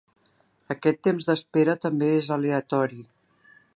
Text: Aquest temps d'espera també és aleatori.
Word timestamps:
Aquest 0.75 1.01
temps 1.07 1.27
d'espera 1.31 1.75
també 1.85 2.09
és 2.21 2.31
aleatori. 2.37 3.03